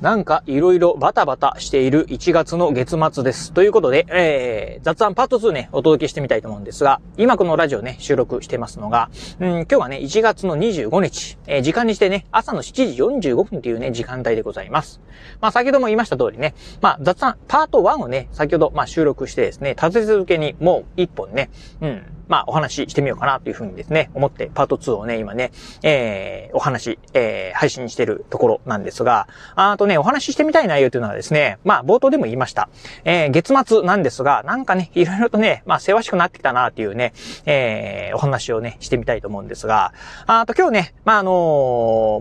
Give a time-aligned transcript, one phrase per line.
[0.00, 3.52] なんかいろいろバタバタしている1月の月末です。
[3.52, 9.08] ということで、えー、雑談パート2ね、お届けしてみたいと思うんですが、今このラジオね、収録してますのが、
[9.40, 15.00] うん、今日はね、1月の25日、えー、時間にしてね、朝の7時45分というね、時間帯でございます。
[15.40, 21.50] まあ先ほども言いました通りね、まあ雑談パート1をね、先ほどまあ収録してですね、立て続けにもう1本ね、
[21.80, 25.52] うん、まあ、お話ししてみようかなというふうにですね、思ってパート2をね、今ね、
[25.82, 32.68] えー、お話、えー、配信してるところなんですが、あととね、お話ししてみたい内容というのはですね、まあ、冒頭でも言いました。
[33.04, 37.12] えー、月末なんですが、なんかね、いろいろとね、まあ、せわしくなってきたなっていうね、
[37.44, 39.92] えー、お話をね、してみたいと思うんですが、
[40.26, 41.32] あと今日ね、まあ、あの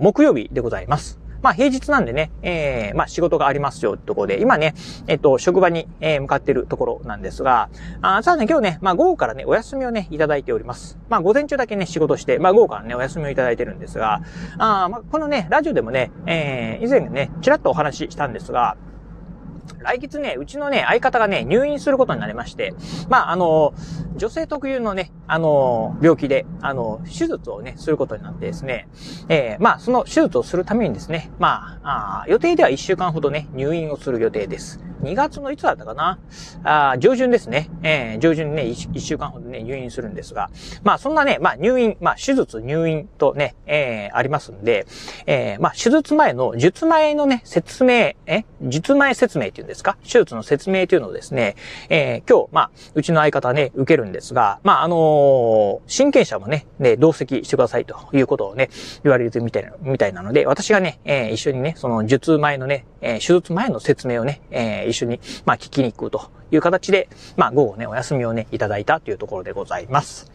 [0.02, 1.22] ー、木曜日でございます。
[1.43, 4.73] まあ平日なんでね、えー、まあ仕事がありますよってところで、今ね、
[5.07, 7.69] えっと、職場に、えー、向かってるところなんですが、
[8.02, 10.97] あさあね、今日ね、まあ午後からね、お休みをね、いただいております。
[11.09, 14.21] まあ午前中だけね、仕事して、まあ午後からね、お休みをいただいてるんですが、
[14.57, 18.77] あまあこのね、ラジオでもね、えー、以前ね、ちらっとお話ししたんですが、
[19.80, 22.73] 来月ね、うちのね、相方がね、入院することになりまして、
[23.09, 23.73] まあ、あの、
[24.16, 28.88] 女性特有のね、あの、病気で、あの、手術をね、することになってですね、
[29.30, 34.80] えー、まあ、その手術をするためにですね、まあ、あ予定では1週間ほどね、入院をする予定です。
[35.03, 36.19] 2月のいつだったかな。
[36.63, 37.69] あ上旬ですね。
[37.83, 40.49] えー、上旬にね1、1週間ほどね、入院するんですが、
[40.83, 44.85] まあ、そんなね、まあ、入院、まあ、手術、入院とね、えー、ありますんで、
[45.25, 49.97] えー、まあ、手術前の、術前のね、説明、え術前説明っていうんですか？
[50.03, 51.55] 手術の説明というのをですね、
[51.89, 58.69] えー、今日、まあ、うちの相方ね、受けるんですが、まあ、あのー、親権者もね、ね、同席してくださいということをね、
[59.03, 70.31] 言われるみたいな、みたいなので、私がね、えー、一緒にね、その術前のね、えー、手術前の説明をね、えー、一緒に、まあ、聞きに行くという形で、まあ、午後ね、お休みをね、いただいたというところでございます。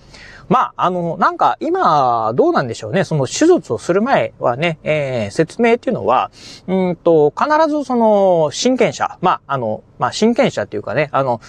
[0.48, 3.05] まあ、あの、なんか、今、どうなんでしょうね。
[3.05, 6.31] その手術をする前はね、えー、説明っていうのは、
[6.67, 11.41] うんと、必ずその、親権者、まあ、あの、まあ、親権者っていうかね、あの、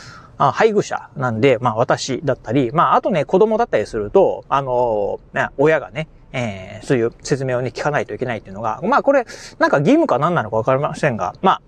[0.42, 9.26] あ配偶者なんで、まあ私だったり、まああとね、子供だったりすると、あの、ね、親がね、えー、そういう説明をね、聞かないといけないっていうのが、まあこれ、
[9.60, 11.62] なんか義務か何なのかわかりませんが、まあ、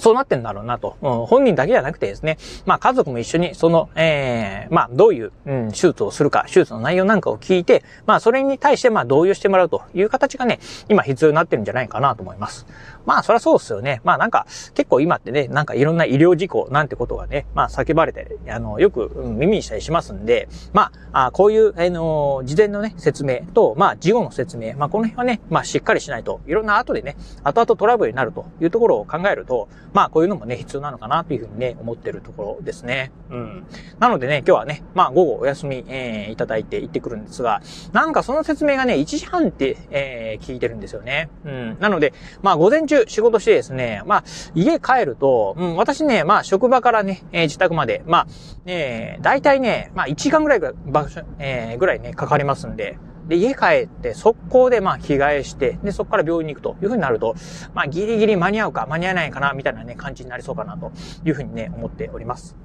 [0.00, 0.96] そうなってんだろうなと。
[1.02, 12.66] うん、本人だけじゃなくてですね、まあ家族も一緒にその、ええー、まあどういう、うん、手術をするか、手術の内容なんかを聞いて、まあそれに対してまあ同意をしてもらうという形がね、今必要になってるんじゃないかなと思います。
[13.06, 14.00] まあそりゃそうですよね。
[14.04, 33.12] まあなんか結構今ってね、なんかいろんな医療事故なんてことがね、まあ叫ばれて、あの、よく耳にしたりしますんで、まあ、あこういう、あの、事前のね、説明と、まあ事後の説明、まあこの辺はね、まあしっかりしないと、いろんな後でね、後々トラブルになるというところを考えると、まあこういうのもね、必要なのかなというふうにね、思ってるところですね。
[33.30, 33.66] うん。
[33.98, 37.62] なのでね、今日はね、まあ午後お休み、えー、いただいて行ってくるんですが、
[37.92, 41.30] なんかその説明がね、1時半って、えー、聞いてるんですよね。
[41.44, 41.76] うん。
[41.80, 42.12] なので、
[42.42, 44.24] まあ午前中仕事してですね、まあ
[44.54, 48.26] 家帰ると、うん、私ね、まあ職場からね、えー、自宅まで、まあ、
[48.66, 52.98] えー、大体ね、まあ1時間ぐらい場所、えー、ぐらいね、かかりますんで、
[53.28, 57.36] で、家帰って速攻でまあ着替えして、で、そこから病院に行くというふうになると、
[57.74, 60.90] まあギリギリ間に合うか間に合わないかな、みたいなね、感じになりそうかなと
[61.24, 62.56] いうふうにね、思っております。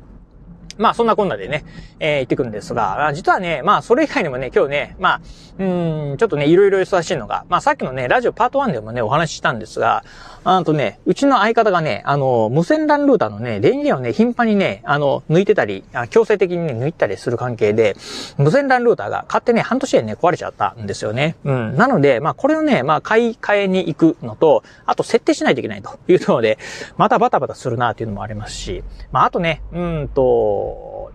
[0.78, 1.66] まあそんなこんなでね、
[2.00, 5.22] えー、行ってくるんですが、実はね、まあそれ以外にもね、今日ね、まあ、
[5.58, 5.63] う
[6.13, 10.03] ん、ちょっとね、いろいろ忙しいのが、まあさっきのね、ラジオパート1でもね、お話ししたんですが、
[10.44, 17.96] あとね、うちの相方がね、あの、無線 LAN ルーターのね、電源をね、頻繁にね、あの、抜いてたり、強制的にね、抜いたりする関係で、
[18.38, 21.35] 無線 LAN ルーターが買ってね、半年でね、壊れちゃったんですよね。
[21.46, 21.75] うん。
[21.78, 26.59] なので、まあこれをね、まあ買い替えに行くのと、あと設定しないといけないというので、
[26.97, 30.65] またバタバタするなっていうのもありますし、まああとね、うんと、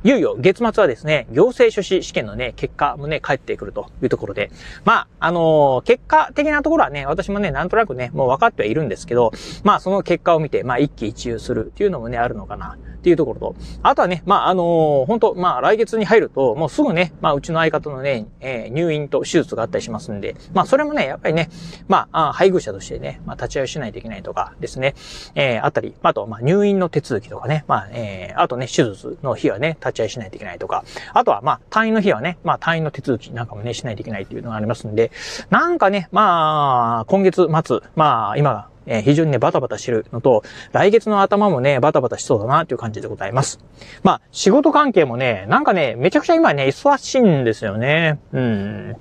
[0.03, 4.51] いよいよ月末はですね、行政書士試験のね、結果もね、返ってくるというところで、
[4.85, 12.79] まあ、あのー、結果的なところはね、私もね、なんとなくね、もう分かってはいるんですけど、まあ、その結果を見て、まあ、一喜一憂するっていうのもね、あるのかな。
[13.01, 21.49] っていうところと、あとはね、まあ、あのー、本当まあ、来月に入ると、もうすぐね、まあ、うちの相方のね、えー、入院と手術があったりしますんで、まあ、それもね、やっぱりね、
[21.89, 24.95] まあ、配偶者としてね、まあ、立ち会いしないといけないとかですね、
[25.35, 35.11] えー、あったり、あと、まあ、入院の手続きとかね、まあ、えー、あとね、手術の日はね、立ち会いしないといけないとか、あとは、まあ、退院の日はね、まあ、退院の手続きなんかもね、しないといけないっていうのがありますんで、
[35.51, 40.43] なんかね、まあ、今月末、まあ、今、え非常にね、バタバタしてるのと、
[40.73, 43.61] 来月の頭もね、バタバタしそうだなという感じでございます。
[44.03, 48.19] まあ、仕事関係もね、なんかね、めちゃくちゃ今ね、忙しいんですよね。
[48.33, 48.97] うん。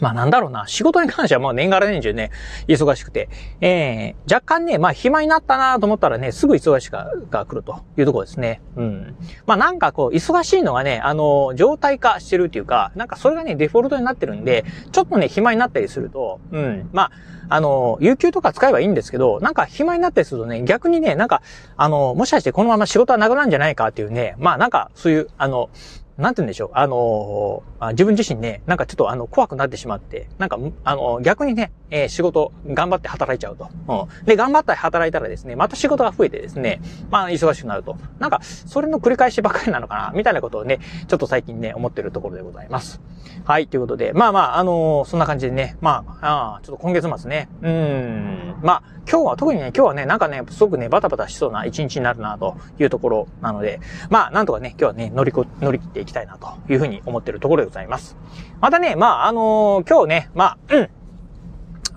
[0.00, 2.30] まあなんだろうな、仕事に関してはもう年がら年中ね、
[2.66, 3.28] 忙しくて、
[3.60, 8.60] えー、若干ね、まあ暇になったなと思ったらね、すぐ忙しがが来るというところですね。
[8.76, 9.16] うん。
[9.46, 16.90] まあなんかこう、忙しいのがね、あの、状態化してるっていうか、なんかそれがね、デフォルトになってるんで、ちょっとね、暇になったりすると、うん。
[16.92, 17.10] まあ、
[17.50, 21.42] あの、有給とか使えばいいんですけど、なんか暇になったりするとね、逆にね、なんか、
[21.76, 25.70] あの、もしかしてこのまま仕事はなくなるんじゃないかっていうね、まあなんか、そういう、あの、
[26.18, 26.70] なんて言うんでしょう。
[26.74, 27.62] あの、
[27.92, 33.68] 自分自身ね、なんかちょっとあの、怖くなってしまって、なんか、あの、逆にね、えー、仕事、頑張って働いちゃうと。
[33.86, 34.26] うん。
[34.26, 37.96] で、頑張って働いたらですね、また仕事が増えてですね、まあ、忙しくなると。
[38.18, 43.00] なんか、それの繰り返しばかりなのかな、みたいなことをね、ちょっと最近ね、思ってるところでございます。
[43.44, 53.80] はい、ということで、まあまあ、あの、そんな感じでね、まあ、あちょっと今月末ね、うん、まあ、今日は、特にね、今日はね、なんかね、すごくね、バタバタしそうな一日になるな、というところなので、
[54.10, 58.16] まあ、なんとかね、今日はね、乗りこ、乗り切っていきたいな、というふうに思ってるところでございます。
[58.60, 60.90] またね、まあ、あのー、今日ね、まあ、うん、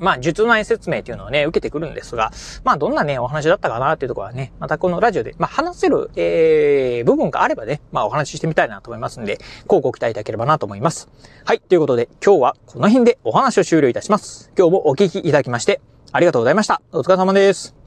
[0.01, 2.31] まあ、術内説明っていうのをね、受けてくるんですが、
[2.63, 9.37] まあ、どんなね、お話だったかなっていうところはね、またこのラジオで、まあ、話せる、えー、部分があればね、まあ、お話ししてみたいなと思いますんで、
[9.67, 11.07] こうご期待いただければなと思います。
[11.45, 14.51] はい、ということで、今日はこの辺でお話を終了いたします。
[14.57, 15.81] 今日もお聞きいただきまして、
[16.11, 16.81] ありがとうございました。
[16.91, 17.80] お疲れ様です。